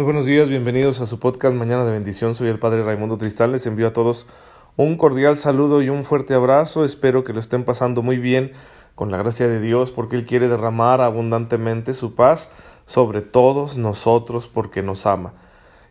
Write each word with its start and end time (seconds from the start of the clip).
Muy 0.00 0.06
buenos 0.06 0.24
días, 0.24 0.48
bienvenidos 0.48 1.02
a 1.02 1.06
su 1.06 1.20
podcast 1.20 1.54
Mañana 1.54 1.84
de 1.84 1.92
Bendición. 1.92 2.34
Soy 2.34 2.48
el 2.48 2.58
Padre 2.58 2.82
Raimundo 2.82 3.18
Tristán. 3.18 3.52
Les 3.52 3.66
envío 3.66 3.86
a 3.86 3.92
todos 3.92 4.26
un 4.78 4.96
cordial 4.96 5.36
saludo 5.36 5.82
y 5.82 5.90
un 5.90 6.04
fuerte 6.04 6.32
abrazo. 6.32 6.86
Espero 6.86 7.22
que 7.22 7.34
lo 7.34 7.38
estén 7.38 7.64
pasando 7.64 8.00
muy 8.00 8.16
bien 8.16 8.52
con 8.94 9.10
la 9.10 9.18
gracia 9.18 9.46
de 9.46 9.60
Dios 9.60 9.92
porque 9.92 10.16
Él 10.16 10.24
quiere 10.24 10.48
derramar 10.48 11.02
abundantemente 11.02 11.92
su 11.92 12.14
paz 12.14 12.50
sobre 12.86 13.20
todos 13.20 13.76
nosotros 13.76 14.48
porque 14.48 14.80
nos 14.80 15.04
ama. 15.04 15.34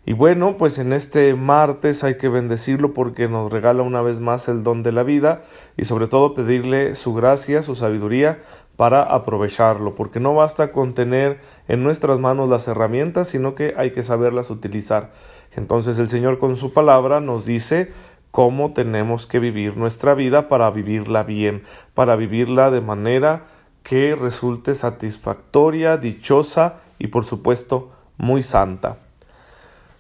Y 0.10 0.14
bueno, 0.14 0.58
pues 0.58 0.80
en 0.80 0.92
este 0.92 1.36
martes 1.36 2.04
hay 2.04 2.18
que 2.18 2.30
bendecirlo 2.30 2.96
porque 2.96 3.28
nos 3.28 3.52
regala 3.52 3.84
una 3.84 4.02
vez 4.02 4.20
más 4.20 4.48
el 4.48 4.64
don 4.64 4.82
de 4.82 4.92
la 4.92 5.04
vida 5.04 5.42
y 5.78 5.86
sobre 5.86 6.08
todo 6.08 6.34
pedirle 6.34 6.96
su 6.96 7.14
gracia, 7.14 7.62
su 7.62 7.76
sabiduría 7.76 8.40
para 8.76 9.04
aprovecharlo, 9.04 9.94
porque 9.94 10.20
no 10.20 10.34
basta 10.34 10.72
con 10.72 10.96
tener 10.96 11.38
en 11.68 11.84
nuestras 11.84 12.18
manos 12.18 12.50
las 12.50 12.68
herramientas, 12.68 13.28
sino 13.28 13.54
que 13.54 13.76
hay 13.78 13.92
que 13.92 14.02
saberlas 14.02 14.50
utilizar. 14.50 15.12
Entonces 15.56 16.00
el 16.00 16.10
Señor 16.10 16.40
con 16.40 16.56
su 16.56 16.74
palabra 16.74 17.20
nos 17.20 17.46
dice 17.46 17.92
cómo 18.32 18.74
tenemos 18.74 19.28
que 19.28 19.38
vivir 19.40 19.78
nuestra 19.78 20.16
vida 20.16 20.48
para 20.48 20.72
vivirla 20.72 21.22
bien, 21.22 21.62
para 21.94 22.16
vivirla 22.16 22.72
de 22.72 22.82
manera 22.82 23.44
que 23.84 24.16
resulte 24.16 24.74
satisfactoria, 24.74 25.98
dichosa 25.98 26.78
y 26.98 27.10
por 27.10 27.26
supuesto 27.26 27.92
muy 28.18 28.42
santa. 28.42 28.98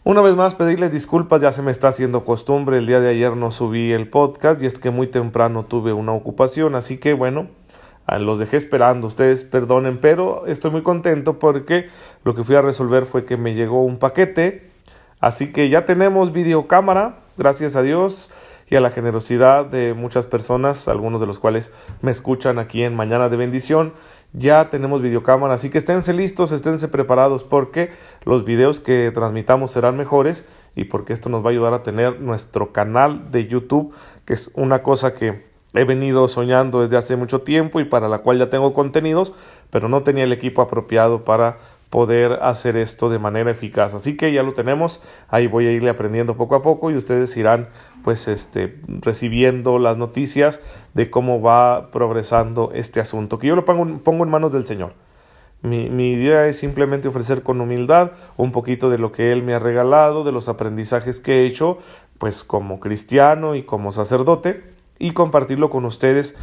Una 0.05 0.21
vez 0.21 0.33
más 0.33 0.55
pedirles 0.55 0.91
disculpas, 0.91 1.41
ya 1.41 1.51
se 1.51 1.61
me 1.61 1.71
está 1.71 1.89
haciendo 1.89 2.23
costumbre, 2.23 2.77
el 2.77 2.85
día 2.85 3.01
de 3.01 3.09
ayer 3.09 3.35
no 3.35 3.51
subí 3.51 3.91
el 3.91 4.09
podcast 4.09 4.63
y 4.63 4.65
es 4.65 4.79
que 4.79 4.91
muy 4.91 5.07
temprano 5.07 5.65
tuve 5.65 5.91
una 5.91 6.13
ocupación, 6.13 6.75
así 6.75 6.97
que 6.97 7.11
bueno, 7.11 7.49
ah, 8.05 8.17
los 8.17 8.39
dejé 8.39 8.55
esperando, 8.55 9.07
ustedes 9.07 9.43
perdonen, 9.43 9.99
pero 9.99 10.45
estoy 10.47 10.71
muy 10.71 10.83
contento 10.83 11.37
porque 11.37 11.89
lo 12.23 12.33
que 12.33 12.45
fui 12.45 12.55
a 12.55 12.61
resolver 12.61 13.05
fue 13.05 13.25
que 13.25 13.35
me 13.35 13.55
llegó 13.55 13.83
un 13.83 13.99
paquete, 13.99 14.71
así 15.19 15.51
que 15.51 15.67
ya 15.67 15.83
tenemos 15.83 16.31
videocámara, 16.31 17.19
gracias 17.37 17.75
a 17.75 17.81
Dios, 17.81 18.31
y 18.69 18.75
a 18.75 18.81
la 18.81 18.91
generosidad 18.91 19.65
de 19.65 19.93
muchas 19.93 20.27
personas, 20.27 20.87
algunos 20.87 21.19
de 21.19 21.27
los 21.27 21.39
cuales 21.39 21.71
me 22.01 22.11
escuchan 22.11 22.59
aquí 22.59 22.83
en 22.83 22.95
Mañana 22.95 23.27
de 23.27 23.35
Bendición. 23.35 23.93
Ya 24.31 24.69
tenemos 24.69 25.01
videocámara, 25.01 25.55
así 25.55 25.71
que 25.71 25.79
esténse 25.79 26.13
listos, 26.13 26.51
esténse 26.51 26.87
preparados 26.87 27.43
porque 27.43 27.89
los 28.25 28.45
videos 28.45 28.79
que 28.79 29.11
transmitamos 29.11 29.71
serán 29.71 29.97
mejores 29.97 30.45
y 30.75 30.85
porque 30.85 31.13
esto 31.13 31.29
nos 31.29 31.43
va 31.43 31.47
a 31.47 31.51
ayudar 31.51 31.73
a 31.73 31.81
tener 31.81 32.21
nuestro 32.21 32.71
canal 32.71 33.31
de 33.31 33.47
YouTube, 33.47 33.91
que 34.25 34.33
es 34.33 34.51
una 34.53 34.83
cosa 34.83 35.15
que 35.15 35.49
he 35.73 35.83
venido 35.83 36.27
soñando 36.27 36.81
desde 36.81 36.97
hace 36.97 37.15
mucho 37.15 37.41
tiempo 37.41 37.79
y 37.79 37.85
para 37.85 38.07
la 38.07 38.19
cual 38.19 38.37
ya 38.37 38.51
tengo 38.51 38.73
contenidos, 38.73 39.33
pero 39.71 39.89
no 39.89 40.03
tenía 40.03 40.25
el 40.25 40.33
equipo 40.33 40.61
apropiado 40.61 41.25
para 41.25 41.57
poder 41.89 42.33
hacer 42.41 42.77
esto 42.77 43.09
de 43.09 43.19
manera 43.19 43.51
eficaz. 43.51 43.93
Así 43.93 44.15
que 44.15 44.31
ya 44.31 44.43
lo 44.43 44.53
tenemos, 44.53 45.01
ahí 45.27 45.47
voy 45.47 45.67
a 45.67 45.71
irle 45.71 45.89
aprendiendo 45.89 46.37
poco 46.37 46.55
a 46.55 46.61
poco 46.61 46.91
y 46.91 46.95
ustedes 46.95 47.35
irán 47.37 47.69
pues 48.03 48.27
este 48.27 48.79
recibiendo 48.87 49.79
las 49.79 49.97
noticias 49.97 50.61
de 50.93 51.09
cómo 51.09 51.41
va 51.41 51.91
progresando 51.91 52.71
este 52.73 52.99
asunto, 52.99 53.39
que 53.39 53.47
yo 53.47 53.55
lo 53.55 53.65
pongo, 53.65 53.99
pongo 54.03 54.23
en 54.23 54.29
manos 54.29 54.51
del 54.51 54.65
Señor. 54.65 54.93
Mi, 55.61 55.89
mi, 55.89 56.13
idea 56.13 56.47
es 56.47 56.57
simplemente 56.57 57.09
ofrecer 57.09 57.43
con 57.43 57.59
humildad 57.59 58.13
un 58.37 58.51
poquito 58.51 58.89
de 58.89 58.97
lo 58.97 59.11
que 59.11 59.33
Él 59.33 59.43
me 59.43 59.53
ha 59.53 59.59
regalado, 59.59 60.23
de 60.23 60.31
los 60.31 60.47
aprendizajes 60.47 61.19
que 61.19 61.41
he 61.41 61.45
hecho, 61.45 61.79
pues 62.17 62.45
como 62.45 62.79
cristiano 62.79 63.55
y 63.55 63.63
como 63.63 63.91
sacerdote, 63.91 64.63
y 64.99 65.11
compartirlo 65.11 65.69
con 65.69 65.83
ustedes 65.83 66.35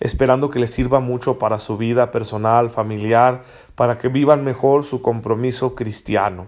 esperando 0.00 0.50
que 0.50 0.58
les 0.58 0.70
sirva 0.70 1.00
mucho 1.00 1.38
para 1.38 1.58
su 1.58 1.76
vida 1.76 2.10
personal, 2.10 2.70
familiar, 2.70 3.42
para 3.74 3.98
que 3.98 4.08
vivan 4.08 4.44
mejor 4.44 4.84
su 4.84 5.02
compromiso 5.02 5.74
cristiano. 5.74 6.46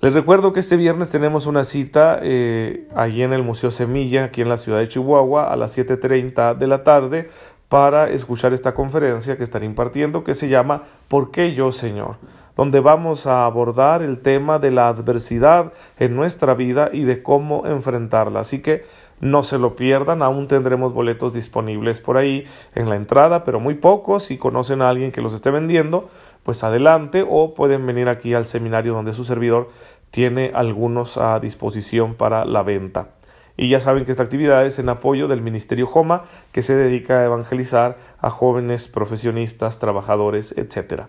Les 0.00 0.14
recuerdo 0.14 0.52
que 0.52 0.60
este 0.60 0.76
viernes 0.76 1.08
tenemos 1.08 1.46
una 1.46 1.64
cita 1.64 2.20
eh, 2.22 2.88
allí 2.94 3.22
en 3.22 3.32
el 3.32 3.42
Museo 3.42 3.70
Semilla, 3.70 4.24
aquí 4.24 4.42
en 4.42 4.48
la 4.48 4.56
ciudad 4.56 4.78
de 4.78 4.88
Chihuahua, 4.88 5.52
a 5.52 5.56
las 5.56 5.76
7.30 5.76 6.56
de 6.56 6.66
la 6.68 6.84
tarde, 6.84 7.28
para 7.68 8.08
escuchar 8.08 8.52
esta 8.52 8.74
conferencia 8.74 9.36
que 9.36 9.42
estaré 9.42 9.66
impartiendo, 9.66 10.22
que 10.22 10.34
se 10.34 10.48
llama 10.48 10.84
¿Por 11.08 11.30
qué 11.30 11.52
yo, 11.52 11.72
Señor? 11.72 12.16
donde 12.58 12.80
vamos 12.80 13.28
a 13.28 13.44
abordar 13.44 14.02
el 14.02 14.18
tema 14.18 14.58
de 14.58 14.72
la 14.72 14.88
adversidad 14.88 15.72
en 15.96 16.16
nuestra 16.16 16.54
vida 16.54 16.90
y 16.92 17.04
de 17.04 17.22
cómo 17.22 17.64
enfrentarla. 17.66 18.40
Así 18.40 18.58
que 18.62 18.84
no 19.20 19.42
se 19.42 19.58
lo 19.58 19.74
pierdan, 19.74 20.22
aún 20.22 20.48
tendremos 20.48 20.92
boletos 20.92 21.32
disponibles 21.32 22.00
por 22.00 22.16
ahí 22.16 22.44
en 22.74 22.88
la 22.88 22.96
entrada, 22.96 23.44
pero 23.44 23.60
muy 23.60 23.74
pocos. 23.74 24.24
Si 24.24 24.38
conocen 24.38 24.82
a 24.82 24.88
alguien 24.88 25.12
que 25.12 25.20
los 25.20 25.32
esté 25.32 25.50
vendiendo, 25.50 26.08
pues 26.42 26.64
adelante 26.64 27.24
o 27.28 27.54
pueden 27.54 27.86
venir 27.86 28.08
aquí 28.08 28.34
al 28.34 28.44
seminario 28.44 28.94
donde 28.94 29.12
su 29.12 29.24
servidor 29.24 29.70
tiene 30.10 30.52
algunos 30.54 31.18
a 31.18 31.38
disposición 31.40 32.14
para 32.14 32.44
la 32.44 32.62
venta. 32.62 33.10
Y 33.56 33.68
ya 33.68 33.80
saben 33.80 34.04
que 34.04 34.12
esta 34.12 34.22
actividad 34.22 34.64
es 34.64 34.78
en 34.78 34.88
apoyo 34.88 35.26
del 35.26 35.42
Ministerio 35.42 35.86
Joma, 35.86 36.22
que 36.52 36.62
se 36.62 36.76
dedica 36.76 37.18
a 37.18 37.24
evangelizar 37.24 37.96
a 38.20 38.30
jóvenes 38.30 38.86
profesionistas, 38.86 39.80
trabajadores, 39.80 40.54
etc. 40.56 41.06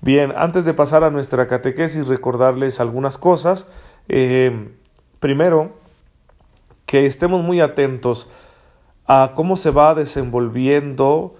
Bien, 0.00 0.32
antes 0.36 0.64
de 0.64 0.74
pasar 0.74 1.04
a 1.04 1.12
nuestra 1.12 1.46
catequesis, 1.46 2.08
recordarles 2.08 2.80
algunas 2.80 3.16
cosas. 3.16 3.68
Eh, 4.08 4.72
primero, 5.20 5.81
que 6.92 7.06
estemos 7.06 7.42
muy 7.42 7.62
atentos 7.62 8.28
a 9.06 9.32
cómo 9.34 9.56
se 9.56 9.70
va 9.70 9.94
desenvolviendo 9.94 11.36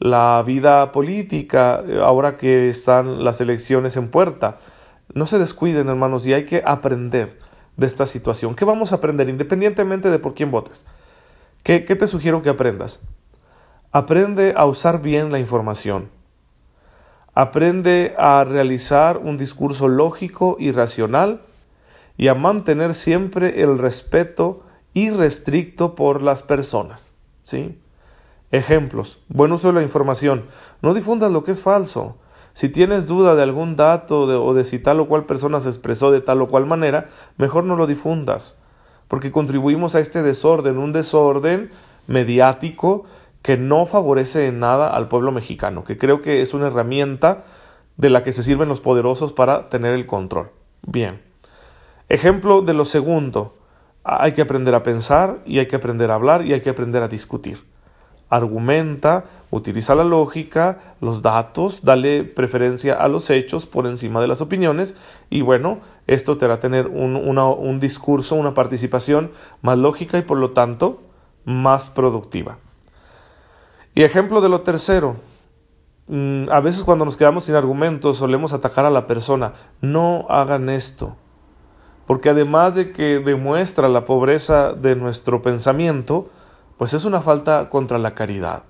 la 0.00 0.42
vida 0.44 0.90
política 0.90 1.80
eh, 1.86 2.00
ahora 2.02 2.36
que 2.36 2.68
están 2.68 3.22
las 3.22 3.40
elecciones 3.40 3.96
en 3.96 4.08
puerta. 4.08 4.58
No 5.14 5.24
se 5.26 5.38
descuiden, 5.38 5.88
hermanos, 5.88 6.26
y 6.26 6.34
hay 6.34 6.44
que 6.44 6.60
aprender 6.66 7.38
de 7.76 7.86
esta 7.86 8.04
situación. 8.04 8.56
¿Qué 8.56 8.64
vamos 8.64 8.90
a 8.90 8.96
aprender 8.96 9.28
independientemente 9.28 10.10
de 10.10 10.18
por 10.18 10.34
quién 10.34 10.50
votes? 10.50 10.86
¿Qué, 11.62 11.84
qué 11.84 11.94
te 11.94 12.08
sugiero 12.08 12.42
que 12.42 12.50
aprendas? 12.50 12.98
Aprende 13.92 14.54
a 14.56 14.64
usar 14.66 15.02
bien 15.02 15.30
la 15.30 15.38
información. 15.38 16.10
Aprende 17.32 18.16
a 18.18 18.42
realizar 18.42 19.18
un 19.18 19.36
discurso 19.36 19.86
lógico 19.86 20.56
y 20.58 20.72
racional 20.72 21.42
y 22.16 22.26
a 22.26 22.34
mantener 22.34 22.92
siempre 22.92 23.62
el 23.62 23.78
respeto 23.78 24.65
irrestricto 24.96 25.94
por 25.94 26.22
las 26.22 26.42
personas. 26.42 27.12
¿sí? 27.44 27.78
Ejemplos. 28.50 29.18
Buen 29.28 29.52
uso 29.52 29.68
de 29.68 29.74
la 29.74 29.82
información. 29.82 30.46
No 30.80 30.94
difundas 30.94 31.30
lo 31.30 31.44
que 31.44 31.52
es 31.52 31.60
falso. 31.60 32.16
Si 32.54 32.70
tienes 32.70 33.06
duda 33.06 33.34
de 33.34 33.42
algún 33.42 33.76
dato 33.76 34.22
o 34.22 34.54
de 34.54 34.64
si 34.64 34.78
tal 34.78 35.00
o 35.00 35.06
cual 35.06 35.26
persona 35.26 35.60
se 35.60 35.68
expresó 35.68 36.10
de 36.10 36.22
tal 36.22 36.40
o 36.40 36.48
cual 36.48 36.64
manera, 36.64 37.08
mejor 37.36 37.64
no 37.64 37.76
lo 37.76 37.86
difundas, 37.86 38.56
porque 39.08 39.30
contribuimos 39.30 39.94
a 39.94 40.00
este 40.00 40.22
desorden, 40.22 40.78
un 40.78 40.92
desorden 40.92 41.70
mediático 42.06 43.04
que 43.42 43.58
no 43.58 43.84
favorece 43.84 44.46
en 44.46 44.60
nada 44.60 44.88
al 44.88 45.08
pueblo 45.08 45.30
mexicano, 45.30 45.84
que 45.84 45.98
creo 45.98 46.22
que 46.22 46.40
es 46.40 46.54
una 46.54 46.68
herramienta 46.68 47.44
de 47.98 48.08
la 48.08 48.22
que 48.22 48.32
se 48.32 48.42
sirven 48.42 48.70
los 48.70 48.80
poderosos 48.80 49.34
para 49.34 49.68
tener 49.68 49.92
el 49.92 50.06
control. 50.06 50.48
Bien. 50.86 51.20
Ejemplo 52.08 52.62
de 52.62 52.72
lo 52.72 52.86
segundo, 52.86 53.52
hay 54.06 54.32
que 54.32 54.42
aprender 54.42 54.74
a 54.76 54.84
pensar 54.84 55.40
y 55.44 55.58
hay 55.58 55.66
que 55.66 55.76
aprender 55.76 56.12
a 56.12 56.14
hablar 56.14 56.46
y 56.46 56.52
hay 56.52 56.60
que 56.60 56.70
aprender 56.70 57.02
a 57.02 57.08
discutir. 57.08 57.64
Argumenta, 58.28 59.24
utiliza 59.50 59.96
la 59.96 60.04
lógica, 60.04 60.94
los 61.00 61.22
datos, 61.22 61.82
dale 61.82 62.22
preferencia 62.22 62.94
a 62.94 63.08
los 63.08 63.30
hechos 63.30 63.66
por 63.66 63.86
encima 63.86 64.20
de 64.20 64.28
las 64.28 64.40
opiniones 64.40 64.94
y 65.28 65.42
bueno, 65.42 65.80
esto 66.06 66.38
te 66.38 66.44
hará 66.44 66.60
tener 66.60 66.86
un, 66.86 67.16
un 67.16 67.80
discurso, 67.80 68.36
una 68.36 68.54
participación 68.54 69.32
más 69.60 69.78
lógica 69.78 70.18
y 70.18 70.22
por 70.22 70.38
lo 70.38 70.52
tanto 70.52 71.02
más 71.44 71.90
productiva. 71.90 72.58
Y 73.94 74.02
ejemplo 74.02 74.40
de 74.40 74.48
lo 74.48 74.60
tercero, 74.60 75.16
mm, 76.06 76.48
a 76.50 76.60
veces 76.60 76.84
cuando 76.84 77.04
nos 77.04 77.16
quedamos 77.16 77.44
sin 77.44 77.56
argumentos 77.56 78.18
solemos 78.18 78.52
atacar 78.52 78.84
a 78.84 78.90
la 78.90 79.06
persona. 79.06 79.54
No 79.80 80.26
hagan 80.28 80.68
esto 80.68 81.16
porque 82.06 82.30
además 82.30 82.74
de 82.74 82.92
que 82.92 83.18
demuestra 83.18 83.88
la 83.88 84.04
pobreza 84.04 84.72
de 84.72 84.96
nuestro 84.96 85.42
pensamiento, 85.42 86.28
pues 86.78 86.94
es 86.94 87.04
una 87.04 87.20
falta 87.20 87.68
contra 87.68 87.98
la 87.98 88.14
caridad. 88.14 88.62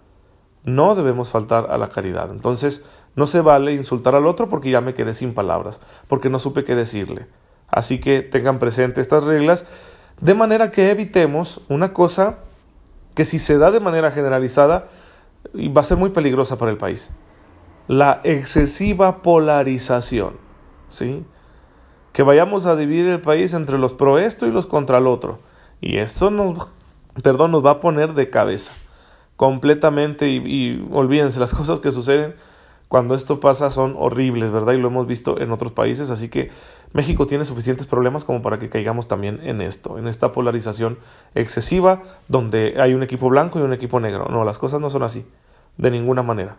No 0.65 0.94
debemos 0.94 1.29
faltar 1.29 1.71
a 1.71 1.79
la 1.79 1.88
caridad. 1.88 2.31
Entonces, 2.31 2.83
no 3.15 3.27
se 3.27 3.41
vale 3.41 3.73
insultar 3.73 4.15
al 4.15 4.27
otro 4.27 4.49
porque 4.49 4.71
ya 4.71 4.81
me 4.81 4.94
quedé 4.94 5.15
sin 5.15 5.35
palabras, 5.35 5.81
porque 6.09 6.31
no 6.31 6.38
supe 6.38 6.65
qué 6.65 6.75
decirle. 6.75 7.27
Así 7.69 7.99
que 8.00 8.23
tengan 8.23 8.59
presente 8.59 9.00
estas 9.00 9.25
reglas 9.25 9.67
de 10.21 10.35
manera 10.35 10.71
que 10.71 10.91
evitemos 10.91 11.61
una 11.69 11.93
cosa 11.93 12.38
que 13.15 13.25
si 13.25 13.38
se 13.38 13.59
da 13.59 13.71
de 13.71 13.81
manera 13.81 14.11
generalizada 14.11 14.87
va 15.55 15.81
a 15.81 15.85
ser 15.85 15.99
muy 15.99 16.11
peligrosa 16.11 16.56
para 16.56 16.71
el 16.71 16.79
país. 16.79 17.11
La 17.87 18.21
excesiva 18.25 19.23
polarización. 19.23 20.37
¿Sí? 20.88 21.25
Que 22.16 22.22
vayamos 22.22 22.64
a 22.64 22.76
dividir 22.76 23.04
el 23.08 23.20
país 23.20 23.52
entre 23.52 23.76
los 23.76 23.92
pro 23.92 24.18
esto 24.18 24.46
y 24.46 24.50
los 24.50 24.64
contra 24.64 24.96
el 24.96 25.06
otro. 25.06 25.38
Y 25.82 25.98
esto 25.98 26.30
nos, 26.30 26.68
perdón, 27.22 27.50
nos 27.50 27.62
va 27.62 27.72
a 27.72 27.78
poner 27.78 28.14
de 28.14 28.30
cabeza 28.30 28.72
completamente 29.36 30.30
y, 30.30 30.36
y 30.38 30.88
olvídense 30.92 31.38
las 31.38 31.52
cosas 31.54 31.78
que 31.78 31.92
suceden 31.92 32.34
cuando 32.88 33.14
esto 33.14 33.38
pasa 33.38 33.70
son 33.70 33.96
horribles, 33.98 34.50
¿verdad? 34.50 34.72
Y 34.72 34.78
lo 34.78 34.88
hemos 34.88 35.06
visto 35.06 35.38
en 35.38 35.52
otros 35.52 35.72
países, 35.72 36.10
así 36.10 36.30
que 36.30 36.50
México 36.94 37.26
tiene 37.26 37.44
suficientes 37.44 37.86
problemas 37.86 38.24
como 38.24 38.40
para 38.40 38.58
que 38.58 38.70
caigamos 38.70 39.08
también 39.08 39.40
en 39.42 39.60
esto, 39.60 39.98
en 39.98 40.08
esta 40.08 40.32
polarización 40.32 40.98
excesiva 41.34 42.02
donde 42.28 42.80
hay 42.80 42.94
un 42.94 43.02
equipo 43.02 43.28
blanco 43.28 43.58
y 43.58 43.62
un 43.62 43.74
equipo 43.74 44.00
negro. 44.00 44.28
No, 44.30 44.42
las 44.42 44.56
cosas 44.56 44.80
no 44.80 44.88
son 44.88 45.02
así, 45.02 45.26
de 45.76 45.90
ninguna 45.90 46.22
manera. 46.22 46.56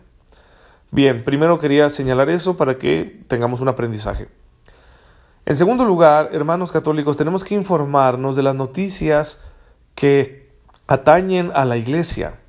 Bien, 0.91 1.23
primero 1.23 1.57
quería 1.57 1.89
señalar 1.89 2.29
eso 2.29 2.57
para 2.57 2.77
que 2.77 3.23
tengamos 3.27 3.59
un 3.59 3.69
aprendizaje. 3.69 4.27
En 5.47 5.55
segundo 5.55 5.85
lugar, 5.85 6.31
hermanos 6.33 6.73
católicos, 6.73 7.15
tenemos 7.15 7.45
que 7.45 7.55
informarnos 7.55 8.35
de 8.35 8.43
las 8.43 8.53
noticias 8.53 9.39
que 9.95 10.51
atañen 10.87 11.53
a 11.55 11.63
la 11.63 11.77
iglesia, 11.77 12.41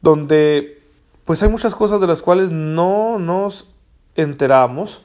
donde 0.00 0.82
pues 1.24 1.40
hay 1.44 1.48
muchas 1.48 1.76
cosas 1.76 2.00
de 2.00 2.08
las 2.08 2.20
cuales 2.20 2.50
no 2.50 3.20
nos 3.20 3.72
enteramos 4.16 5.02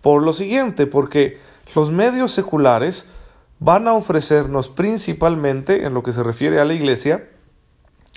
por 0.00 0.22
lo 0.22 0.32
siguiente, 0.32 0.86
porque 0.86 1.40
los 1.74 1.90
medios 1.90 2.30
seculares 2.30 3.06
van 3.58 3.88
a 3.88 3.94
ofrecernos 3.94 4.68
principalmente, 4.68 5.86
en 5.86 5.92
lo 5.92 6.04
que 6.04 6.12
se 6.12 6.22
refiere 6.22 6.60
a 6.60 6.64
la 6.64 6.74
iglesia, 6.74 7.28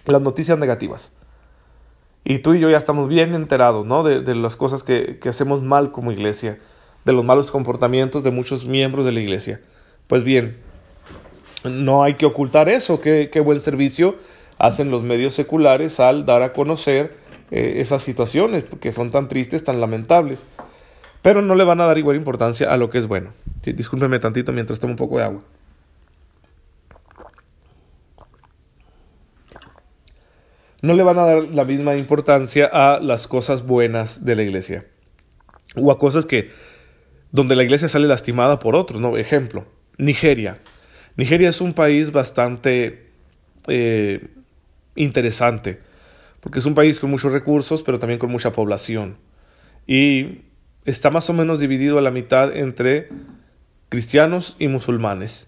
las 0.05 0.21
noticias 0.21 0.59
negativas. 0.59 1.13
Y 2.23 2.37
tú 2.37 2.53
y 2.53 2.59
yo 2.59 2.69
ya 2.69 2.77
estamos 2.77 3.07
bien 3.07 3.33
enterados 3.33 3.83
¿no? 3.87 4.03
de, 4.03 4.35
las 4.35 4.55
cosas 4.55 4.83
que, 4.83 5.17
que 5.17 5.29
hacemos 5.29 5.63
mal 5.63 5.91
como 5.91 6.11
iglesia, 6.11 6.59
de 7.05 7.13
los 7.13 7.23
malos 7.23 7.51
comportamientos 7.51 8.23
de 8.23 8.31
muchos 8.31 8.65
miembros 8.65 9.05
de 9.05 9.11
la 9.11 9.19
iglesia. 9.19 9.61
Pues 10.07 10.23
bien, 10.23 10.57
no 11.63 12.03
hay 12.03 12.15
que 12.15 12.25
ocultar 12.25 12.69
eso, 12.69 13.01
qué, 13.01 13.29
qué 13.31 13.39
buen 13.39 13.61
servicio 13.61 14.15
hacen 14.57 14.91
los 14.91 15.03
medios 15.03 15.33
seculares 15.33 15.99
al 15.99 16.25
dar 16.25 16.43
a 16.43 16.53
conocer 16.53 17.15
eh, 17.49 17.75
esas 17.77 18.03
situaciones 18.03 18.65
que 18.79 18.91
son 18.91 19.09
tan 19.09 19.27
tristes, 19.27 19.63
tan 19.63 19.81
lamentables. 19.81 20.45
Pero 21.21 21.41
no 21.41 21.55
le 21.55 21.63
van 21.63 21.81
a 21.81 21.85
dar 21.85 21.97
igual 21.97 22.15
importancia 22.15 22.71
a 22.71 22.77
lo 22.77 22.89
que 22.89 22.99
es 22.99 23.07
bueno. 23.07 23.31
Sí, 23.63 23.73
discúlpeme 23.73 24.19
tantito 24.19 24.51
mientras 24.51 24.79
tomo 24.79 24.93
un 24.93 24.97
poco 24.97 25.17
de 25.17 25.23
agua. 25.23 25.41
No 30.81 30.93
le 30.93 31.03
van 31.03 31.19
a 31.19 31.25
dar 31.25 31.43
la 31.43 31.65
misma 31.65 31.95
importancia 31.95 32.69
a 32.71 32.99
las 33.01 33.27
cosas 33.27 33.65
buenas 33.65 34.23
de 34.23 34.35
la 34.35 34.43
iglesia. 34.43 34.85
O 35.75 35.91
a 35.91 35.99
cosas 35.99 36.25
que 36.25 36.51
donde 37.31 37.55
la 37.55 37.63
iglesia 37.63 37.87
sale 37.87 38.07
lastimada 38.07 38.59
por 38.59 38.75
otros, 38.75 39.01
¿no? 39.01 39.17
Ejemplo, 39.17 39.65
Nigeria. 39.97 40.59
Nigeria 41.15 41.49
es 41.49 41.61
un 41.61 41.73
país 41.73 42.11
bastante 42.11 43.09
eh, 43.67 44.27
interesante, 44.95 45.79
porque 46.39 46.59
es 46.59 46.65
un 46.65 46.75
país 46.75 46.99
con 46.99 47.09
muchos 47.09 47.31
recursos, 47.31 47.83
pero 47.83 47.99
también 47.99 48.19
con 48.19 48.31
mucha 48.31 48.51
población. 48.51 49.17
Y 49.85 50.41
está 50.85 51.11
más 51.11 51.29
o 51.29 51.33
menos 51.33 51.59
dividido 51.59 51.97
a 51.97 52.01
la 52.01 52.11
mitad 52.11 52.55
entre 52.55 53.09
cristianos 53.89 54.55
y 54.59 54.67
musulmanes. 54.67 55.47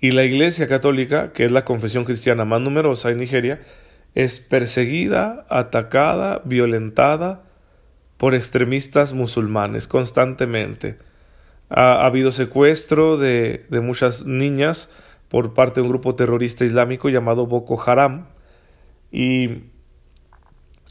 Y 0.00 0.12
la 0.12 0.24
Iglesia 0.24 0.66
Católica, 0.66 1.32
que 1.32 1.44
es 1.44 1.52
la 1.52 1.64
confesión 1.64 2.04
cristiana 2.04 2.44
más 2.44 2.60
numerosa 2.60 3.10
en 3.10 3.18
Nigeria, 3.18 3.60
es 4.14 4.40
perseguida, 4.40 5.46
atacada, 5.50 6.40
violentada 6.44 7.49
por 8.20 8.34
extremistas 8.34 9.14
musulmanes 9.14 9.88
constantemente. 9.88 10.98
Ha, 11.70 12.04
habido 12.04 12.32
secuestro 12.32 13.16
de, 13.16 13.64
de 13.70 13.80
muchas 13.80 14.26
niñas 14.26 14.90
por 15.30 15.54
parte 15.54 15.80
de 15.80 15.84
un 15.84 15.88
grupo 15.88 16.14
terrorista 16.16 16.66
islámico 16.66 17.08
llamado 17.08 17.46
Boko 17.46 17.82
Haram, 17.82 18.26
y 19.10 19.62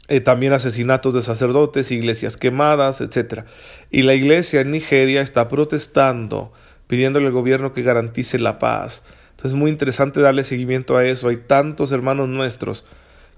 eh, 0.08 0.20
también 0.20 0.52
asesinatos 0.52 1.14
de 1.14 1.22
sacerdotes, 1.22 1.92
iglesias 1.92 2.36
quemadas, 2.36 3.00
etc. 3.00 3.44
Y 3.92 4.02
la 4.02 4.14
iglesia 4.14 4.62
en 4.62 4.72
Nigeria 4.72 5.22
está 5.22 5.46
protestando, 5.46 6.52
pidiéndole 6.88 7.26
al 7.26 7.32
gobierno 7.32 7.72
que 7.72 7.82
garantice 7.82 8.40
la 8.40 8.58
paz. 8.58 9.04
Entonces 9.30 9.52
es 9.52 9.56
muy 9.56 9.70
interesante 9.70 10.20
darle 10.20 10.42
seguimiento 10.42 10.96
a 10.96 11.06
eso. 11.06 11.28
Hay 11.28 11.36
tantos 11.36 11.92
hermanos 11.92 12.28
nuestros 12.28 12.84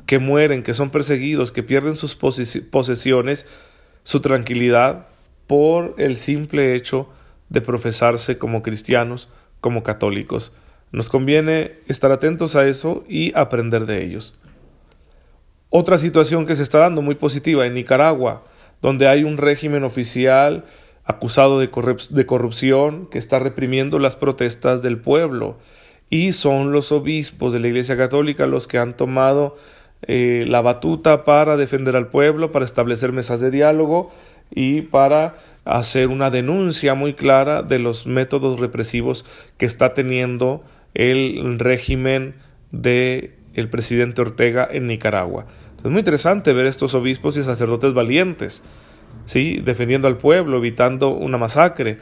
que 0.06 0.18
mueren, 0.18 0.62
que 0.62 0.72
son 0.72 0.88
perseguidos, 0.88 1.52
que 1.52 1.62
pierden 1.62 1.98
sus 1.98 2.16
posesiones, 2.16 3.46
su 4.02 4.20
tranquilidad, 4.20 5.06
por 5.46 5.94
el 5.98 6.16
simple 6.16 6.74
hecho 6.74 7.08
de 7.48 7.60
profesarse 7.60 8.38
como 8.38 8.62
cristianos, 8.62 9.28
como 9.60 9.82
católicos. 9.82 10.52
Nos 10.92 11.08
conviene 11.08 11.72
estar 11.88 12.12
atentos 12.12 12.56
a 12.56 12.66
eso 12.66 13.04
y 13.08 13.36
aprender 13.36 13.86
de 13.86 14.04
ellos. 14.04 14.38
Otra 15.68 15.96
situación 15.98 16.46
que 16.46 16.54
se 16.54 16.62
está 16.62 16.78
dando 16.78 17.00
muy 17.00 17.14
positiva 17.14 17.66
en 17.66 17.74
Nicaragua, 17.74 18.44
donde 18.82 19.08
hay 19.08 19.24
un 19.24 19.38
régimen 19.38 19.84
oficial 19.84 20.64
acusado 21.04 21.58
de, 21.58 21.70
corrupción 21.70 23.06
que 23.06 23.18
está 23.18 23.38
reprimiendo 23.38 23.98
las 23.98 24.16
protestas 24.16 24.82
del 24.82 24.98
pueblo. 24.98 25.58
Y 26.10 26.34
son 26.34 26.72
los 26.72 26.92
obispos 26.92 27.52
de 27.52 27.60
la 27.60 27.68
Iglesia 27.68 27.96
Católica 27.96 28.46
los 28.46 28.68
que 28.68 28.78
han 28.78 28.96
tomado 28.96 29.56
eh, 30.02 30.44
la 30.48 30.60
batuta 30.60 31.24
para 31.24 31.56
defender 31.56 31.96
al 31.96 32.08
pueblo, 32.08 32.50
para 32.50 32.64
establecer 32.64 33.12
mesas 33.12 33.40
de 33.40 33.50
diálogo 33.50 34.10
y 34.50 34.82
para 34.82 35.36
hacer 35.64 36.08
una 36.08 36.30
denuncia 36.30 36.94
muy 36.94 37.14
clara 37.14 37.62
de 37.62 37.78
los 37.78 38.06
métodos 38.06 38.58
represivos 38.60 39.24
que 39.58 39.66
está 39.66 39.94
teniendo 39.94 40.64
el 40.94 41.58
régimen 41.58 42.34
de 42.70 43.34
el 43.54 43.68
presidente 43.68 44.22
Ortega 44.22 44.66
en 44.70 44.86
Nicaragua. 44.86 45.46
Es 45.84 45.90
muy 45.90 45.98
interesante 45.98 46.52
ver 46.52 46.66
estos 46.66 46.94
obispos 46.94 47.36
y 47.36 47.42
sacerdotes 47.42 47.92
valientes, 47.92 48.62
¿sí? 49.26 49.60
defendiendo 49.64 50.08
al 50.08 50.16
pueblo, 50.16 50.58
evitando 50.58 51.10
una 51.10 51.38
masacre. 51.38 51.98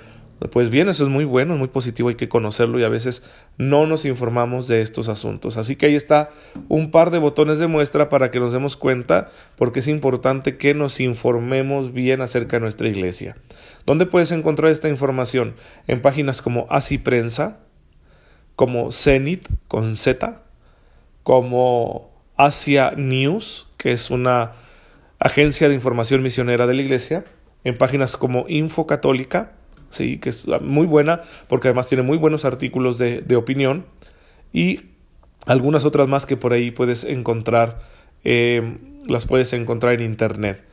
Pues 0.48 0.70
bien, 0.70 0.88
eso 0.88 1.04
es 1.04 1.10
muy 1.10 1.26
bueno, 1.26 1.52
es 1.52 1.58
muy 1.58 1.68
positivo, 1.68 2.08
hay 2.08 2.14
que 2.14 2.30
conocerlo 2.30 2.80
y 2.80 2.84
a 2.84 2.88
veces 2.88 3.22
no 3.58 3.86
nos 3.86 4.06
informamos 4.06 4.68
de 4.68 4.80
estos 4.80 5.10
asuntos. 5.10 5.58
Así 5.58 5.76
que 5.76 5.86
ahí 5.86 5.94
está 5.94 6.30
un 6.68 6.90
par 6.90 7.10
de 7.10 7.18
botones 7.18 7.58
de 7.58 7.66
muestra 7.66 8.08
para 8.08 8.30
que 8.30 8.40
nos 8.40 8.52
demos 8.52 8.76
cuenta, 8.76 9.30
porque 9.56 9.80
es 9.80 9.88
importante 9.88 10.56
que 10.56 10.72
nos 10.72 10.98
informemos 10.98 11.92
bien 11.92 12.22
acerca 12.22 12.56
de 12.56 12.60
nuestra 12.60 12.88
iglesia. 12.88 13.36
¿Dónde 13.84 14.06
puedes 14.06 14.32
encontrar 14.32 14.70
esta 14.70 14.88
información? 14.88 15.56
En 15.86 16.00
páginas 16.00 16.40
como 16.40 16.66
Así 16.70 16.96
Prensa, 16.96 17.58
como 18.56 18.92
Zenit 18.92 19.46
con 19.68 19.94
Z, 19.94 20.42
como 21.22 22.10
Asia 22.36 22.92
News, 22.96 23.68
que 23.76 23.92
es 23.92 24.10
una 24.10 24.52
agencia 25.18 25.68
de 25.68 25.74
información 25.74 26.22
misionera 26.22 26.66
de 26.66 26.74
la 26.74 26.82
iglesia, 26.82 27.24
en 27.62 27.76
páginas 27.76 28.16
como 28.16 28.46
Info 28.48 28.86
Católica, 28.86 29.52
¿sí? 29.90 30.18
que 30.18 30.30
es 30.30 30.46
muy 30.62 30.86
buena 30.86 31.20
porque 31.48 31.68
además 31.68 31.86
tiene 31.86 32.02
muy 32.02 32.16
buenos 32.16 32.44
artículos 32.44 32.98
de, 32.98 33.36
opinión 33.36 33.84
y 34.52 34.80
algunas 35.46 35.84
otras 35.84 36.08
más 36.08 36.26
que 36.26 36.36
por 36.36 36.52
ahí 36.52 36.70
puedes 36.70 37.04
encontrar, 37.04 37.80
eh, 38.24 38.78
las 39.06 39.26
puedes 39.26 39.52
encontrar 39.52 39.94
en 39.94 40.02
internet. 40.02 40.64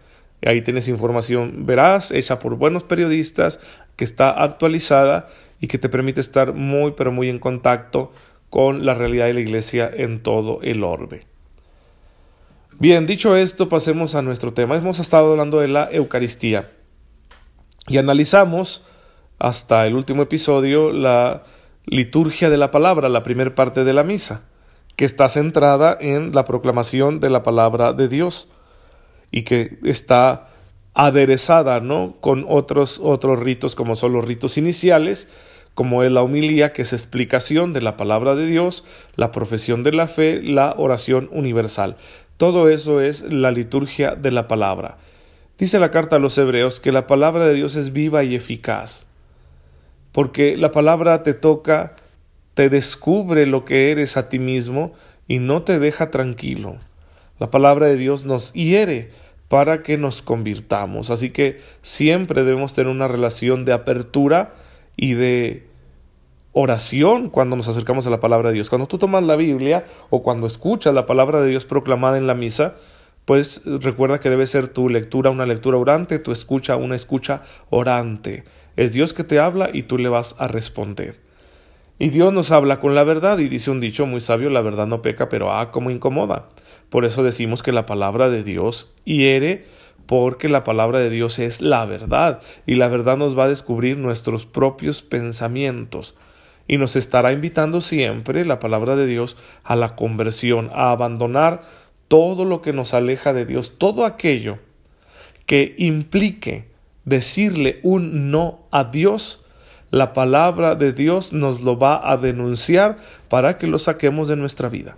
Ahí 0.45 0.61
tienes 0.61 0.87
información 0.87 1.65
veraz, 1.65 2.11
hecha 2.11 2.39
por 2.39 2.55
buenos 2.55 2.83
periodistas, 2.83 3.59
que 3.95 4.03
está 4.03 4.29
actualizada 4.43 5.29
y 5.59 5.67
que 5.67 5.79
te 5.79 5.89
permite 5.89 6.21
estar 6.21 6.53
muy 6.53 6.91
pero 6.91 7.11
muy 7.11 7.29
en 7.29 7.39
contacto 7.39 8.11
con 8.49 8.85
la 8.85 8.93
realidad 8.93 9.25
de 9.25 9.33
la 9.33 9.39
iglesia 9.39 9.89
en 9.91 10.21
todo 10.21 10.59
el 10.61 10.83
orbe. 10.83 11.25
Bien, 12.79 13.07
dicho 13.07 13.35
esto, 13.35 13.69
pasemos 13.69 14.13
a 14.13 14.21
nuestro 14.21 14.53
tema. 14.53 14.75
Hemos 14.75 14.99
estado 14.99 15.31
hablando 15.31 15.59
de 15.59 15.67
la 15.67 15.89
Eucaristía 15.91 16.69
y 17.87 17.97
analizamos 17.97 18.85
hasta 19.39 19.85
el 19.85 19.95
último 19.95 20.23
episodio 20.23 20.91
la 20.91 21.43
liturgia 21.85 22.49
de 22.49 22.57
la 22.57 22.71
palabra, 22.71 23.09
la 23.09 23.23
primera 23.23 23.55
parte 23.55 23.83
de 23.83 23.93
la 23.93 24.03
misa, 24.03 24.43
que 24.95 25.05
está 25.05 25.29
centrada 25.29 25.97
en 25.99 26.33
la 26.33 26.43
proclamación 26.43 27.19
de 27.19 27.29
la 27.29 27.43
palabra 27.43 27.93
de 27.93 28.07
Dios 28.07 28.49
y 29.31 29.43
que 29.43 29.79
está 29.83 30.49
aderezada, 30.93 31.79
¿no? 31.79 32.15
con 32.19 32.45
otros 32.47 32.99
otros 33.01 33.39
ritos 33.39 33.75
como 33.75 33.95
son 33.95 34.13
los 34.13 34.25
ritos 34.25 34.57
iniciales, 34.57 35.29
como 35.75 36.01
es 36.01 36.11
la 36.11 36.23
humilía, 36.23 36.73
que 36.73 36.81
es 36.81 36.91
explicación 36.91 37.71
de 37.71 37.81
la 37.81 37.97
palabra 37.97 38.35
de 38.35 38.47
Dios, 38.47 38.83
la 39.15 39.31
profesión 39.31 39.83
de 39.83 39.93
la 39.93 40.07
fe, 40.07 40.41
la 40.41 40.73
oración 40.75 41.29
universal. 41.31 41.97
Todo 42.37 42.69
eso 42.69 42.99
es 42.99 43.21
la 43.21 43.51
liturgia 43.51 44.15
de 44.15 44.31
la 44.31 44.47
palabra. 44.47 44.97
Dice 45.59 45.79
la 45.79 45.91
carta 45.91 46.15
a 46.15 46.19
los 46.19 46.37
hebreos 46.39 46.79
que 46.79 46.91
la 46.91 47.05
palabra 47.05 47.45
de 47.45 47.53
Dios 47.53 47.75
es 47.75 47.93
viva 47.93 48.23
y 48.23 48.35
eficaz, 48.35 49.06
porque 50.17 50.57
la 50.57 50.71
palabra 50.71 51.21
te 51.21 51.35
toca, 51.35 51.93
te 52.55 52.69
descubre 52.69 53.45
lo 53.45 53.65
que 53.65 53.91
eres 53.91 54.17
a 54.17 54.29
ti 54.29 54.39
mismo 54.39 54.93
y 55.27 55.37
no 55.37 55.61
te 55.61 55.77
deja 55.77 56.09
tranquilo. 56.09 56.77
La 57.37 57.51
palabra 57.51 57.85
de 57.85 57.97
Dios 57.97 58.25
nos 58.25 58.51
hiere 58.53 59.11
para 59.47 59.83
que 59.83 59.99
nos 59.99 60.23
convirtamos. 60.23 61.11
Así 61.11 61.29
que 61.29 61.61
siempre 61.83 62.43
debemos 62.43 62.73
tener 62.73 62.91
una 62.91 63.07
relación 63.07 63.63
de 63.63 63.73
apertura 63.73 64.55
y 64.95 65.13
de 65.13 65.67
oración 66.51 67.29
cuando 67.29 67.55
nos 67.55 67.67
acercamos 67.67 68.07
a 68.07 68.09
la 68.09 68.19
palabra 68.19 68.49
de 68.49 68.55
Dios. 68.55 68.69
Cuando 68.69 68.87
tú 68.87 68.97
tomas 68.97 69.21
la 69.21 69.35
Biblia 69.35 69.85
o 70.09 70.23
cuando 70.23 70.47
escuchas 70.47 70.95
la 70.95 71.05
palabra 71.05 71.41
de 71.41 71.49
Dios 71.51 71.65
proclamada 71.65 72.17
en 72.17 72.25
la 72.25 72.33
misa, 72.33 72.73
pues 73.25 73.61
recuerda 73.65 74.19
que 74.19 74.31
debe 74.31 74.47
ser 74.47 74.67
tu 74.67 74.89
lectura 74.89 75.29
una 75.29 75.45
lectura 75.45 75.77
orante, 75.77 76.17
tu 76.17 76.31
escucha 76.31 76.75
una 76.75 76.95
escucha 76.95 77.43
orante. 77.69 78.45
Es 78.77 78.93
Dios 78.93 79.11
que 79.11 79.23
te 79.25 79.39
habla 79.39 79.69
y 79.73 79.83
tú 79.83 79.97
le 79.97 80.07
vas 80.07 80.35
a 80.39 80.47
responder. 80.47 81.19
Y 81.99 82.11
Dios 82.11 82.31
nos 82.31 82.51
habla 82.51 82.79
con 82.79 82.93
la 82.93 83.03
verdad 83.03 83.39
y 83.39 83.49
dice 83.49 83.71
un 83.71 83.79
dicho 83.79 84.05
muy 84.05 84.21
sabio, 84.21 84.51
la 84.51 84.61
verdad 84.61 84.85
no 84.85 85.01
peca, 85.01 85.29
pero 85.29 85.51
ah, 85.51 85.71
como 85.71 85.89
incomoda. 85.89 86.47
Por 86.89 87.03
eso 87.03 87.23
decimos 87.23 87.63
que 87.63 87.71
la 87.71 87.87
palabra 87.87 88.29
de 88.29 88.43
Dios 88.43 88.93
hiere, 89.03 89.65
porque 90.05 90.47
la 90.47 90.63
palabra 90.63 90.99
de 90.99 91.09
Dios 91.09 91.39
es 91.39 91.59
la 91.59 91.85
verdad 91.85 92.39
y 92.67 92.75
la 92.75 92.87
verdad 92.87 93.17
nos 93.17 93.37
va 93.37 93.45
a 93.45 93.49
descubrir 93.49 93.97
nuestros 93.97 94.45
propios 94.45 95.01
pensamientos 95.01 96.15
y 96.67 96.77
nos 96.77 96.95
estará 96.95 97.33
invitando 97.33 97.81
siempre 97.81 98.45
la 98.45 98.59
palabra 98.59 98.95
de 98.95 99.07
Dios 99.07 99.37
a 99.63 99.75
la 99.75 99.95
conversión, 99.95 100.69
a 100.73 100.91
abandonar 100.91 101.63
todo 102.07 102.45
lo 102.45 102.61
que 102.61 102.73
nos 102.73 102.93
aleja 102.93 103.33
de 103.33 103.45
Dios, 103.45 103.79
todo 103.79 104.05
aquello 104.05 104.59
que 105.47 105.73
implique 105.77 106.76
decirle 107.07 107.79
un 107.83 108.29
no 108.31 108.67
a 108.69 108.83
Dios, 108.83 109.43
la 109.91 110.11
palabra 110.11 110.75
de 110.75 110.91
Dios 110.91 111.31
nos 111.31 111.61
lo 111.61 111.79
va 111.79 112.11
a 112.11 112.17
denunciar 112.17 112.97
para 113.29 113.57
que 113.57 113.65
lo 113.65 113.79
saquemos 113.79 114.27
de 114.27 114.35
nuestra 114.35 114.67
vida. 114.67 114.97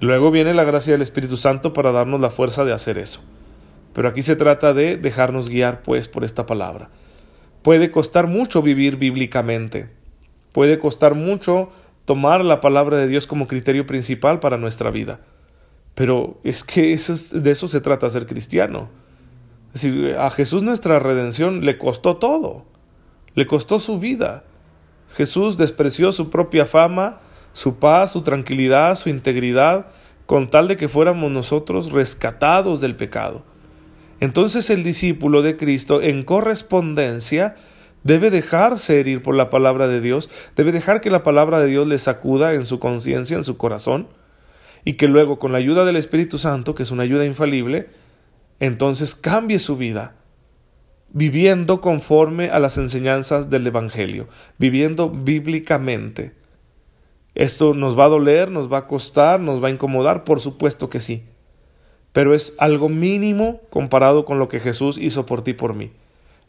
Luego 0.00 0.30
viene 0.30 0.54
la 0.54 0.62
gracia 0.62 0.92
del 0.92 1.02
Espíritu 1.02 1.36
Santo 1.36 1.72
para 1.72 1.90
darnos 1.90 2.20
la 2.20 2.30
fuerza 2.30 2.64
de 2.64 2.72
hacer 2.72 2.98
eso. 2.98 3.20
Pero 3.92 4.08
aquí 4.08 4.22
se 4.22 4.36
trata 4.36 4.72
de 4.72 4.96
dejarnos 4.96 5.48
guiar 5.48 5.82
pues 5.82 6.06
por 6.06 6.22
esta 6.22 6.46
palabra. 6.46 6.88
Puede 7.62 7.90
costar 7.90 8.28
mucho 8.28 8.62
vivir 8.62 8.96
bíblicamente. 8.96 9.88
Puede 10.52 10.78
costar 10.78 11.14
mucho 11.16 11.70
tomar 12.04 12.44
la 12.44 12.60
palabra 12.60 12.96
de 12.96 13.08
Dios 13.08 13.26
como 13.26 13.48
criterio 13.48 13.86
principal 13.86 14.38
para 14.38 14.56
nuestra 14.56 14.92
vida. 14.92 15.18
Pero 15.96 16.40
es 16.44 16.62
que 16.62 16.96
de 17.32 17.50
eso 17.50 17.66
se 17.66 17.80
trata 17.80 18.08
ser 18.08 18.26
cristiano. 18.26 19.01
Decir, 19.72 20.16
a 20.18 20.30
Jesús 20.30 20.62
nuestra 20.62 20.98
redención 20.98 21.64
le 21.64 21.78
costó 21.78 22.16
todo. 22.16 22.64
Le 23.34 23.46
costó 23.46 23.78
su 23.78 23.98
vida. 23.98 24.44
Jesús 25.14 25.56
despreció 25.56 26.12
su 26.12 26.30
propia 26.30 26.66
fama, 26.66 27.20
su 27.52 27.76
paz, 27.76 28.12
su 28.12 28.22
tranquilidad, 28.22 28.96
su 28.96 29.08
integridad, 29.08 29.86
con 30.26 30.48
tal 30.48 30.68
de 30.68 30.76
que 30.76 30.88
fuéramos 30.88 31.30
nosotros 31.30 31.92
rescatados 31.92 32.80
del 32.80 32.96
pecado. 32.96 33.42
Entonces 34.20 34.70
el 34.70 34.84
discípulo 34.84 35.42
de 35.42 35.56
Cristo, 35.56 36.00
en 36.00 36.22
correspondencia, 36.22 37.56
debe 38.04 38.30
dejarse 38.30 39.00
herir 39.00 39.22
por 39.22 39.34
la 39.34 39.50
palabra 39.50 39.88
de 39.88 40.00
Dios, 40.00 40.30
debe 40.56 40.72
dejar 40.72 41.00
que 41.00 41.10
la 41.10 41.22
palabra 41.22 41.60
de 41.60 41.66
Dios 41.66 41.86
le 41.86 41.98
sacuda 41.98 42.54
en 42.54 42.66
su 42.66 42.78
conciencia, 42.78 43.36
en 43.36 43.44
su 43.44 43.56
corazón, 43.56 44.08
y 44.84 44.94
que 44.94 45.08
luego 45.08 45.38
con 45.38 45.52
la 45.52 45.58
ayuda 45.58 45.84
del 45.84 45.96
Espíritu 45.96 46.38
Santo, 46.38 46.74
que 46.74 46.82
es 46.82 46.90
una 46.90 47.04
ayuda 47.04 47.24
infalible, 47.24 47.90
entonces 48.62 49.16
cambie 49.16 49.58
su 49.58 49.76
vida, 49.76 50.14
viviendo 51.08 51.80
conforme 51.80 52.48
a 52.50 52.60
las 52.60 52.78
enseñanzas 52.78 53.50
del 53.50 53.66
Evangelio, 53.66 54.28
viviendo 54.56 55.10
bíblicamente. 55.10 56.32
Esto 57.34 57.74
nos 57.74 57.98
va 57.98 58.04
a 58.04 58.10
doler, 58.10 58.52
nos 58.52 58.72
va 58.72 58.78
a 58.78 58.86
costar, 58.86 59.40
nos 59.40 59.60
va 59.60 59.66
a 59.66 59.72
incomodar, 59.72 60.22
por 60.22 60.40
supuesto 60.40 60.88
que 60.88 61.00
sí, 61.00 61.24
pero 62.12 62.36
es 62.36 62.54
algo 62.56 62.88
mínimo 62.88 63.62
comparado 63.68 64.24
con 64.24 64.38
lo 64.38 64.46
que 64.46 64.60
Jesús 64.60 64.96
hizo 64.96 65.26
por 65.26 65.42
ti 65.42 65.50
y 65.50 65.54
por 65.54 65.74
mí. 65.74 65.90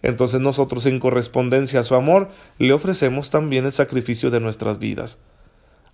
Entonces 0.04 0.40
nosotros 0.40 0.86
en 0.86 1.00
correspondencia 1.00 1.80
a 1.80 1.84
su 1.84 1.96
amor 1.96 2.30
le 2.60 2.74
ofrecemos 2.74 3.32
también 3.32 3.66
el 3.66 3.72
sacrificio 3.72 4.30
de 4.30 4.40
nuestras 4.40 4.78
vidas. 4.78 5.20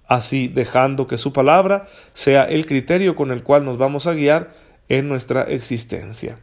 Así 0.06 0.50
dejando 0.50 1.08
que 1.08 1.18
su 1.18 1.32
palabra 1.32 1.88
sea 2.12 2.44
el 2.44 2.66
criterio 2.66 3.16
con 3.16 3.32
el 3.32 3.42
cual 3.42 3.64
nos 3.64 3.78
vamos 3.78 4.06
a 4.06 4.14
guiar 4.14 4.68
en 4.90 5.08
nuestra 5.08 5.44
existencia. 5.44 6.40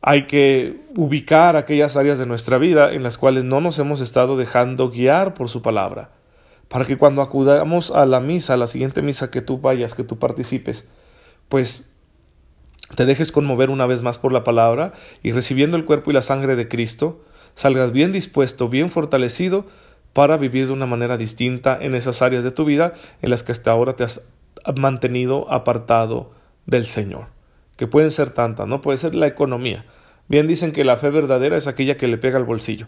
Hay 0.00 0.26
que 0.26 0.80
ubicar 0.96 1.56
aquellas 1.56 1.96
áreas 1.96 2.18
de 2.18 2.26
nuestra 2.26 2.58
vida 2.58 2.92
en 2.92 3.02
las 3.02 3.16
cuales 3.16 3.44
no 3.44 3.60
nos 3.60 3.78
hemos 3.78 4.00
estado 4.00 4.36
dejando 4.36 4.90
guiar 4.90 5.34
por 5.34 5.48
su 5.48 5.62
palabra, 5.62 6.10
para 6.68 6.84
que 6.84 6.98
cuando 6.98 7.22
acudamos 7.22 7.90
a 7.90 8.04
la 8.04 8.20
misa, 8.20 8.54
a 8.54 8.58
la 8.58 8.66
siguiente 8.66 9.02
misa 9.02 9.30
que 9.30 9.40
tú 9.40 9.58
vayas, 9.58 9.94
que 9.94 10.04
tú 10.04 10.18
participes, 10.18 10.88
pues 11.48 11.90
te 12.96 13.06
dejes 13.06 13.32
conmover 13.32 13.70
una 13.70 13.86
vez 13.86 14.02
más 14.02 14.18
por 14.18 14.32
la 14.32 14.44
palabra 14.44 14.92
y 15.22 15.32
recibiendo 15.32 15.76
el 15.76 15.84
cuerpo 15.84 16.10
y 16.10 16.14
la 16.14 16.22
sangre 16.22 16.56
de 16.56 16.68
Cristo, 16.68 17.22
salgas 17.54 17.92
bien 17.92 18.12
dispuesto, 18.12 18.68
bien 18.68 18.90
fortalecido 18.90 19.66
para 20.12 20.36
vivir 20.36 20.66
de 20.66 20.72
una 20.72 20.86
manera 20.86 21.16
distinta 21.16 21.78
en 21.80 21.94
esas 21.94 22.22
áreas 22.22 22.44
de 22.44 22.50
tu 22.50 22.64
vida 22.64 22.92
en 23.22 23.30
las 23.30 23.42
que 23.42 23.52
hasta 23.52 23.70
ahora 23.70 23.96
te 23.96 24.04
has 24.04 24.22
mantenido 24.76 25.50
apartado 25.50 26.32
del 26.66 26.86
Señor, 26.86 27.26
que 27.76 27.86
pueden 27.86 28.10
ser 28.10 28.30
tantas, 28.30 28.66
¿no? 28.66 28.80
Puede 28.80 28.98
ser 28.98 29.14
la 29.14 29.26
economía. 29.26 29.84
Bien 30.28 30.46
dicen 30.46 30.72
que 30.72 30.84
la 30.84 30.96
fe 30.96 31.10
verdadera 31.10 31.56
es 31.56 31.66
aquella 31.66 31.96
que 31.96 32.08
le 32.08 32.18
pega 32.18 32.38
al 32.38 32.44
bolsillo. 32.44 32.86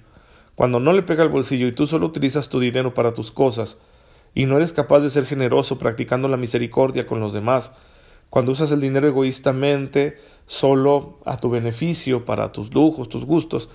Cuando 0.54 0.80
no 0.80 0.92
le 0.92 1.02
pega 1.02 1.22
al 1.22 1.28
bolsillo 1.28 1.66
y 1.66 1.72
tú 1.72 1.86
solo 1.86 2.06
utilizas 2.06 2.48
tu 2.48 2.60
dinero 2.60 2.94
para 2.94 3.12
tus 3.12 3.30
cosas 3.30 3.78
y 4.34 4.46
no 4.46 4.56
eres 4.56 4.72
capaz 4.72 5.00
de 5.00 5.10
ser 5.10 5.26
generoso 5.26 5.78
practicando 5.78 6.28
la 6.28 6.38
misericordia 6.38 7.06
con 7.06 7.20
los 7.20 7.32
demás, 7.32 7.74
cuando 8.30 8.52
usas 8.52 8.72
el 8.72 8.80
dinero 8.80 9.06
egoístamente, 9.06 10.18
solo 10.46 11.20
a 11.26 11.38
tu 11.38 11.50
beneficio, 11.50 12.24
para 12.24 12.52
tus 12.52 12.74
lujos, 12.74 13.08
tus 13.08 13.24
gustos, 13.24 13.68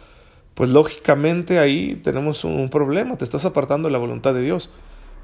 pues 0.54 0.70
lógicamente 0.70 1.60
ahí 1.60 1.96
tenemos 2.04 2.44
un 2.44 2.70
problema, 2.70 3.18
te 3.18 3.24
estás 3.24 3.46
apartando 3.46 3.88
de 3.88 3.94
la 3.94 3.98
voluntad 3.98 4.34
de 4.34 4.42
Dios. 4.42 4.72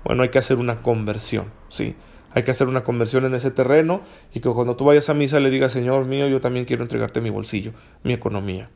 Bueno, 0.04 0.24
hay 0.24 0.30
que 0.30 0.40
hacer 0.40 0.58
una 0.58 0.82
conversión, 0.82 1.52
¿sí? 1.70 1.96
Hay 2.38 2.44
que 2.44 2.52
hacer 2.52 2.68
una 2.68 2.84
conversión 2.84 3.26
en 3.26 3.34
ese 3.34 3.50
terreno 3.50 4.02
y 4.32 4.42
que 4.42 4.50
cuando 4.50 4.76
tú 4.76 4.86
vayas 4.86 5.10
a 5.10 5.16
misa 5.16 5.40
le 5.40 5.50
digas, 5.50 5.72
Señor 5.72 6.06
mío, 6.06 6.28
yo 6.28 6.40
también 6.40 6.66
quiero 6.66 6.84
entregarte 6.84 7.20
mi 7.20 7.32
bolsillo, 7.32 7.72
mi 8.04 8.14
economía. 8.14 8.70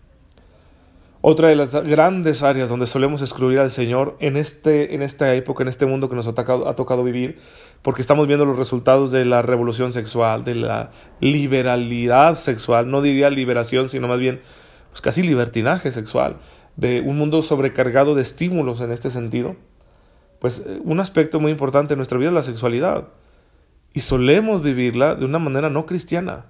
Otra 1.21 1.49
de 1.49 1.55
las 1.55 1.71
grandes 1.83 2.41
áreas 2.41 2.69
donde 2.69 2.87
solemos 2.87 3.21
excluir 3.21 3.59
al 3.59 3.69
Señor 3.69 4.17
en, 4.19 4.35
este, 4.35 4.95
en 4.95 5.03
esta 5.03 5.35
época, 5.35 5.61
en 5.61 5.67
este 5.67 5.85
mundo 5.85 6.09
que 6.09 6.15
nos 6.15 6.25
ha 6.25 6.33
tocado, 6.33 6.67
ha 6.67 6.75
tocado 6.75 7.03
vivir, 7.03 7.37
porque 7.83 8.01
estamos 8.01 8.25
viendo 8.25 8.45
los 8.45 8.57
resultados 8.57 9.11
de 9.11 9.25
la 9.25 9.43
revolución 9.43 9.93
sexual, 9.93 10.43
de 10.43 10.55
la 10.55 10.89
liberalidad 11.19 12.33
sexual, 12.33 12.89
no 12.89 13.03
diría 13.03 13.29
liberación, 13.29 13.89
sino 13.89 14.07
más 14.07 14.19
bien 14.19 14.41
pues 14.89 15.01
casi 15.01 15.21
libertinaje 15.21 15.91
sexual, 15.91 16.37
de 16.77 17.01
un 17.01 17.15
mundo 17.15 17.43
sobrecargado 17.43 18.15
de 18.15 18.23
estímulos 18.23 18.81
en 18.81 18.91
este 18.91 19.11
sentido. 19.11 19.55
Pues 20.39 20.63
eh, 20.65 20.79
un 20.83 20.99
aspecto 20.99 21.39
muy 21.39 21.51
importante 21.51 21.93
en 21.93 21.99
nuestra 21.99 22.17
vida 22.17 22.29
es 22.29 22.33
la 22.33 22.41
sexualidad, 22.41 23.09
y 23.93 24.01
solemos 24.01 24.63
vivirla 24.63 25.15
de 25.15 25.25
una 25.25 25.39
manera 25.39 25.69
no 25.69 25.86
cristiana. 25.86 26.45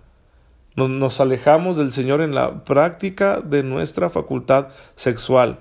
Nos, 0.76 1.20
alejamos 1.20 1.78
del 1.78 1.92
Señor 1.92 2.22
en 2.22 2.34
la 2.34 2.64
práctica 2.64 3.42
de 3.42 3.62
nuestra 3.62 4.10
facultad 4.10 4.70
sexual. 4.96 5.60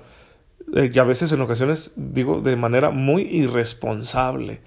Eh, 0.76 0.90
y 0.92 0.98
a 0.98 1.04
veces 1.04 1.32
en 1.32 1.40
ocasiones 1.40 1.92
digo 1.96 2.40
de 2.40 2.54
manera 2.54 2.90
muy 2.90 3.22
irresponsable, 3.22 4.60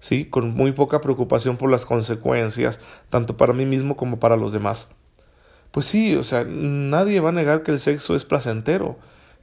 ¿sí? 0.00 0.24
con 0.24 0.54
muy 0.54 0.72
poca 0.72 1.02
preocupación 1.02 1.58
por 1.58 1.70
las 1.70 1.84
consecuencias, 1.84 2.80
tanto 3.10 3.36
para 3.36 3.52
mí 3.52 3.66
mismo 3.66 3.96
como 3.96 4.18
para 4.18 4.36
los 4.36 4.52
demás. 4.52 4.94
Pues 5.72 5.86
sí, 5.86 6.16
o 6.16 6.24
sea, 6.24 6.44
nadie 6.44 7.20
va 7.20 7.30
a 7.30 7.32
negar 7.32 7.62
que 7.62 7.72
el 7.72 7.78
sexo 7.78 8.14
es 8.14 8.24
placentero, 8.24 8.98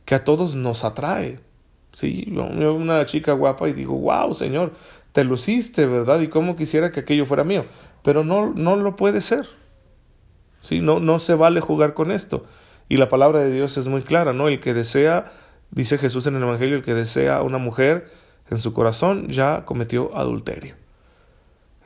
que 0.06 0.16
a 0.16 0.24
todos 0.24 0.56
nos 0.56 0.84
atrae. 0.84 1.40
Sí, 1.94 2.26
yo 2.32 2.48
veo 2.50 2.76
una 2.76 3.06
chica 3.06 3.34
guapa 3.34 3.68
y 3.68 3.74
digo, 3.74 3.96
wow, 3.96 4.34
Señor, 4.34 4.74
te 5.12 5.24
luciste, 5.24 5.86
¿verdad? 5.86 6.22
Y 6.22 6.28
cómo 6.28 6.56
quisiera 6.56 6.92
que 6.92 7.02
aquello 7.02 7.26
fuera 7.26 7.44
mío. 7.44 7.66
Pero 8.04 8.24
no, 8.24 8.54
no 8.54 8.76
lo 8.76 8.96
puede 8.96 9.22
ser. 9.22 9.48
¿sí? 10.62 10.82
No, 10.82 11.00
no 11.00 11.20
se 11.20 11.36
vale 11.36 11.62
jugar 11.62 11.94
con 11.94 12.12
esto. 12.12 12.46
Y 12.88 12.98
la 12.98 13.10
palabra 13.10 13.40
de 13.40 13.52
Dios 13.52 13.78
es 13.78 13.88
muy 13.88 14.02
clara, 14.02 14.34
¿no? 14.34 14.48
El 14.48 14.60
que 14.60 14.74
desea, 14.74 15.32
dice 15.72 15.98
Jesús 15.98 16.26
en 16.28 16.36
el 16.36 16.44
Evangelio, 16.44 16.78
el 16.78 16.84
que 16.84 16.94
desea 16.94 17.38
a 17.38 17.44
una 17.44 17.58
mujer 17.58 18.10
en 18.50 18.60
su 18.60 18.74
corazón 18.74 19.30
ya 19.30 19.66
cometió 19.66 20.16
adulterio. 20.18 20.76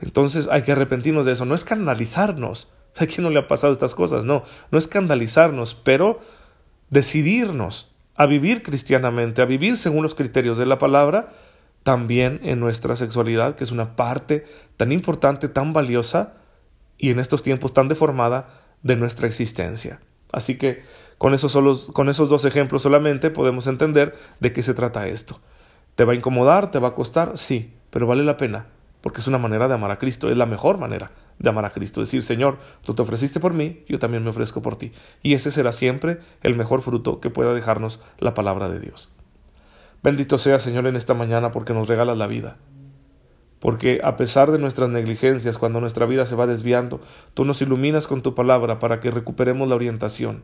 Entonces 0.01 0.47
hay 0.51 0.63
que 0.63 0.71
arrepentirnos 0.71 1.25
de 1.25 1.33
eso, 1.33 1.45
no 1.45 1.55
escandalizarnos. 1.55 2.73
¿A 2.97 3.05
quién 3.05 3.23
no 3.23 3.29
le 3.29 3.39
ha 3.39 3.47
pasado 3.47 3.73
estas 3.73 3.95
cosas? 3.95 4.23
No, 4.23 4.43
no 4.71 4.77
escandalizarnos, 4.77 5.75
pero 5.75 6.19
decidirnos 6.89 7.91
a 8.15 8.27
vivir 8.27 8.61
cristianamente, 8.61 9.41
a 9.41 9.45
vivir 9.45 9.77
según 9.77 10.03
los 10.03 10.13
criterios 10.13 10.57
de 10.57 10.67
la 10.67 10.77
palabra, 10.77 11.33
también 11.83 12.39
en 12.43 12.59
nuestra 12.59 12.95
sexualidad, 12.95 13.55
que 13.55 13.63
es 13.63 13.71
una 13.71 13.95
parte 13.95 14.45
tan 14.77 14.91
importante, 14.91 15.49
tan 15.49 15.73
valiosa 15.73 16.33
y 16.97 17.11
en 17.11 17.19
estos 17.19 17.43
tiempos 17.43 17.73
tan 17.73 17.87
deformada 17.87 18.61
de 18.81 18.95
nuestra 18.95 19.27
existencia. 19.27 19.99
Así 20.31 20.57
que 20.57 20.83
con 21.17 21.33
esos, 21.33 21.51
solos, 21.51 21.89
con 21.93 22.09
esos 22.09 22.29
dos 22.29 22.45
ejemplos 22.45 22.81
solamente 22.81 23.29
podemos 23.29 23.67
entender 23.67 24.15
de 24.39 24.51
qué 24.53 24.63
se 24.63 24.73
trata 24.73 25.07
esto. 25.07 25.39
¿Te 25.95 26.05
va 26.05 26.13
a 26.13 26.15
incomodar? 26.15 26.71
¿Te 26.71 26.79
va 26.79 26.89
a 26.89 26.95
costar? 26.95 27.37
Sí, 27.37 27.73
pero 27.91 28.07
vale 28.07 28.23
la 28.23 28.37
pena, 28.37 28.67
porque 29.01 29.21
es 29.21 29.27
una 29.27 29.37
manera 29.37 29.67
de 29.67 29.75
amar 29.75 29.91
a 29.91 29.99
Cristo, 29.99 30.29
es 30.29 30.37
la 30.37 30.47
mejor 30.47 30.79
manera 30.79 31.11
de 31.37 31.49
amar 31.49 31.65
a 31.65 31.69
Cristo. 31.69 31.99
Decir, 31.99 32.23
Señor, 32.23 32.57
tú 32.83 32.95
te 32.95 33.03
ofreciste 33.03 33.39
por 33.39 33.53
mí, 33.53 33.83
yo 33.87 33.99
también 33.99 34.23
me 34.23 34.31
ofrezco 34.31 34.61
por 34.61 34.75
ti. 34.75 34.91
Y 35.21 35.33
ese 35.33 35.51
será 35.51 35.71
siempre 35.71 36.19
el 36.41 36.55
mejor 36.55 36.81
fruto 36.81 37.19
que 37.19 37.29
pueda 37.29 37.53
dejarnos 37.53 38.01
la 38.19 38.33
palabra 38.33 38.69
de 38.69 38.79
Dios. 38.79 39.13
Bendito 40.03 40.37
sea, 40.37 40.59
Señor, 40.59 40.85
en 40.87 40.95
esta 40.95 41.13
mañana 41.13 41.51
porque 41.51 41.73
nos 41.73 41.87
regalas 41.87 42.17
la 42.17 42.27
vida 42.27 42.57
porque 43.63 44.01
a 44.03 44.17
pesar 44.17 44.51
de 44.51 44.59
nuestras 44.59 44.89
negligencias, 44.89 45.57
cuando 45.57 45.79
nuestra 45.79 46.05
vida 46.05 46.25
se 46.25 46.35
va 46.35 46.47
desviando, 46.47 46.99
tú 47.33 47.45
nos 47.45 47.61
iluminas 47.61 48.07
con 48.07 48.21
tu 48.21 48.35
palabra 48.35 48.77
para 48.77 48.99
que 48.99 49.09
recuperemos 49.09 49.69
la 49.69 49.75
orientación. 49.75 50.43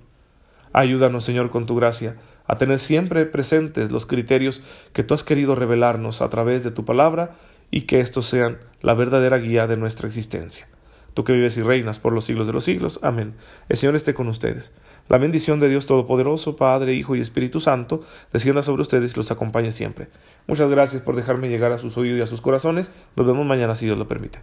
Ayúdanos, 0.71 1.25
Señor, 1.25 1.49
con 1.49 1.65
tu 1.65 1.75
gracia, 1.75 2.15
a 2.47 2.55
tener 2.55 2.79
siempre 2.79 3.25
presentes 3.25 3.91
los 3.91 4.05
criterios 4.05 4.63
que 4.93 5.03
tú 5.03 5.13
has 5.13 5.25
querido 5.25 5.55
revelarnos 5.55 6.21
a 6.21 6.29
través 6.29 6.63
de 6.63 6.71
tu 6.71 6.85
palabra 6.85 7.35
y 7.71 7.81
que 7.81 7.99
estos 7.99 8.25
sean 8.25 8.59
la 8.81 8.93
verdadera 8.93 9.37
guía 9.37 9.67
de 9.67 9.75
nuestra 9.75 10.07
existencia. 10.07 10.69
Tú 11.13 11.23
que 11.23 11.33
vives 11.33 11.57
y 11.57 11.61
reinas 11.61 11.99
por 11.99 12.13
los 12.13 12.25
siglos 12.25 12.47
de 12.47 12.53
los 12.53 12.63
siglos. 12.63 12.99
Amén. 13.03 13.33
El 13.67 13.77
Señor 13.77 13.95
esté 13.95 14.13
con 14.13 14.27
ustedes. 14.27 14.73
La 15.07 15.17
bendición 15.17 15.59
de 15.59 15.69
Dios 15.69 15.85
Todopoderoso, 15.85 16.55
Padre, 16.55 16.93
Hijo 16.93 17.15
y 17.15 17.21
Espíritu 17.21 17.59
Santo, 17.59 18.03
descienda 18.31 18.61
sobre 18.61 18.83
ustedes 18.83 19.13
y 19.13 19.15
los 19.15 19.31
acompañe 19.31 19.71
siempre. 19.71 20.07
Muchas 20.47 20.69
gracias 20.69 21.01
por 21.01 21.15
dejarme 21.15 21.49
llegar 21.49 21.71
a 21.71 21.77
sus 21.77 21.97
oídos 21.97 22.19
y 22.19 22.21
a 22.21 22.27
sus 22.27 22.41
corazones. 22.41 22.91
Nos 23.15 23.25
vemos 23.25 23.45
mañana 23.45 23.75
si 23.75 23.85
Dios 23.85 23.97
lo 23.97 24.07
permite. 24.07 24.39